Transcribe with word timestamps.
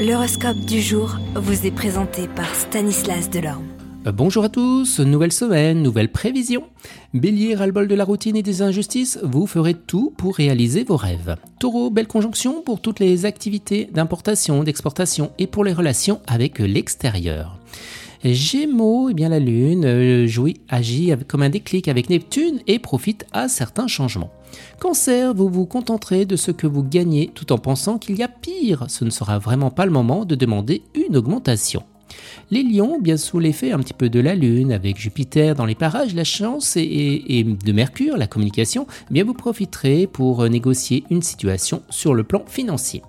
L'horoscope 0.00 0.60
du 0.60 0.80
jour 0.80 1.18
vous 1.34 1.66
est 1.66 1.70
présenté 1.70 2.26
par 2.26 2.54
Stanislas 2.54 3.28
Delorme. 3.28 3.66
Euh, 4.06 4.12
bonjour 4.12 4.44
à 4.44 4.48
tous, 4.48 4.98
nouvelle 5.00 5.30
semaine, 5.30 5.82
nouvelle 5.82 6.10
prévision. 6.10 6.62
Bélier, 7.12 7.54
ras-le-bol 7.54 7.86
de 7.86 7.94
la 7.94 8.06
routine 8.06 8.34
et 8.34 8.42
des 8.42 8.62
injustices, 8.62 9.18
vous 9.22 9.46
ferez 9.46 9.74
tout 9.74 10.14
pour 10.16 10.36
réaliser 10.36 10.84
vos 10.84 10.96
rêves. 10.96 11.36
Taureau, 11.58 11.90
belle 11.90 12.06
conjonction 12.06 12.62
pour 12.62 12.80
toutes 12.80 12.98
les 12.98 13.26
activités 13.26 13.90
d'importation, 13.92 14.64
d'exportation 14.64 15.32
et 15.38 15.46
pour 15.46 15.64
les 15.64 15.74
relations 15.74 16.22
avec 16.26 16.60
l'extérieur. 16.60 17.58
Gémeaux, 18.22 19.08
eh 19.10 19.14
bien 19.14 19.30
la 19.30 19.38
Lune 19.38 19.84
euh, 19.84 20.26
jouit, 20.26 20.60
agit 20.68 21.12
comme 21.26 21.42
un 21.42 21.48
déclic 21.48 21.88
avec 21.88 22.10
Neptune 22.10 22.60
et 22.66 22.78
profite 22.78 23.24
à 23.32 23.48
certains 23.48 23.86
changements. 23.86 24.30
Cancer, 24.78 25.32
vous 25.34 25.48
vous 25.48 25.66
contenterez 25.66 26.26
de 26.26 26.36
ce 26.36 26.50
que 26.50 26.66
vous 26.66 26.82
gagnez 26.82 27.30
tout 27.34 27.52
en 27.52 27.58
pensant 27.58 27.98
qu'il 27.98 28.16
y 28.18 28.22
a 28.22 28.28
pire. 28.28 28.84
Ce 28.88 29.04
ne 29.04 29.10
sera 29.10 29.38
vraiment 29.38 29.70
pas 29.70 29.86
le 29.86 29.92
moment 29.92 30.24
de 30.24 30.34
demander 30.34 30.82
une 30.94 31.16
augmentation. 31.16 31.84
Les 32.50 32.62
lions, 32.62 32.98
bien 33.00 33.16
sous 33.16 33.38
l'effet 33.38 33.72
un 33.72 33.78
petit 33.78 33.94
peu 33.94 34.08
de 34.08 34.20
la 34.20 34.34
Lune, 34.34 34.72
avec 34.72 34.98
Jupiter 34.98 35.54
dans 35.54 35.66
les 35.66 35.74
parages, 35.74 36.14
la 36.14 36.24
chance 36.24 36.76
et, 36.76 37.44
de 37.44 37.72
Mercure, 37.72 38.16
la 38.16 38.26
communication, 38.26 38.86
eh 39.10 39.14
bien 39.14 39.24
vous 39.24 39.34
profiterez 39.34 40.06
pour 40.06 40.48
négocier 40.48 41.04
une 41.10 41.22
situation 41.22 41.82
sur 41.90 42.14
le 42.14 42.24
plan 42.24 42.44
financier. 42.46 43.02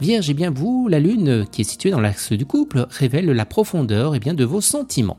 Vierge, 0.00 0.28
et 0.28 0.32
eh 0.32 0.34
bien 0.34 0.50
vous, 0.50 0.88
la 0.88 0.98
Lune, 0.98 1.46
qui 1.50 1.60
est 1.60 1.64
située 1.64 1.90
dans 1.90 2.00
l'axe 2.00 2.32
du 2.32 2.46
couple, 2.46 2.86
révèle 2.90 3.26
la 3.26 3.46
profondeur 3.46 4.14
eh 4.14 4.18
bien, 4.18 4.34
de 4.34 4.44
vos 4.44 4.60
sentiments. 4.60 5.18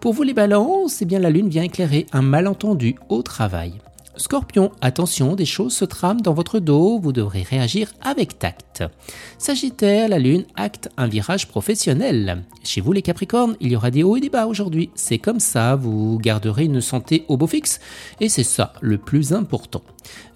Pour 0.00 0.12
vous 0.12 0.22
les 0.22 0.34
balances, 0.34 1.02
et 1.02 1.04
bien 1.04 1.20
la 1.20 1.30
Lune 1.30 1.48
vient 1.48 1.62
éclairer 1.62 2.06
un 2.12 2.22
malentendu 2.22 2.96
au 3.08 3.22
travail. 3.22 3.74
Scorpion, 4.16 4.70
attention, 4.80 5.34
des 5.34 5.44
choses 5.44 5.74
se 5.74 5.84
trament 5.84 6.20
dans 6.20 6.34
votre 6.34 6.60
dos, 6.60 7.00
vous 7.00 7.12
devrez 7.12 7.42
réagir 7.42 7.92
avec 8.00 8.38
tact. 8.38 8.84
Sagittaire, 9.38 10.08
la 10.08 10.20
Lune 10.20 10.44
acte 10.54 10.88
un 10.96 11.08
virage 11.08 11.48
professionnel. 11.48 12.44
Chez 12.62 12.80
vous 12.80 12.92
les 12.92 13.02
Capricornes, 13.02 13.56
il 13.60 13.72
y 13.72 13.76
aura 13.76 13.90
des 13.90 14.04
hauts 14.04 14.16
et 14.16 14.20
des 14.20 14.30
bas 14.30 14.46
aujourd'hui. 14.46 14.90
C'est 14.94 15.18
comme 15.18 15.40
ça, 15.40 15.74
vous 15.74 16.18
garderez 16.18 16.64
une 16.64 16.80
santé 16.80 17.24
au 17.26 17.36
beau 17.36 17.48
fixe, 17.48 17.80
et 18.20 18.28
c'est 18.28 18.44
ça 18.44 18.72
le 18.80 18.98
plus 18.98 19.32
important. 19.32 19.82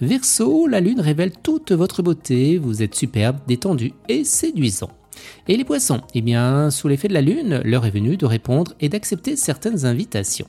Verseau, 0.01 0.67
la 0.67 0.81
Lune 0.81 1.01
révèle 1.01 1.33
toute 1.43 1.71
votre 1.71 2.03
beauté, 2.03 2.59
vous 2.59 2.83
êtes 2.83 2.97
superbe, 2.97 3.39
détendu 3.47 3.93
et 4.09 4.25
séduisant. 4.25 4.91
Et 5.47 5.56
les 5.56 5.65
poissons 5.65 6.01
Eh 6.15 6.21
bien, 6.21 6.71
sous 6.71 6.89
l'effet 6.89 7.09
de 7.09 7.15
la 7.15 7.21
lune, 7.21 7.61
l'heure 7.65 7.87
est 7.87 7.91
venue 7.91 8.17
de 8.17 8.27
répondre 8.27 8.75
et 8.81 8.89
d'accepter 8.89 9.37
certaines 9.37 9.87
invitations. 9.87 10.49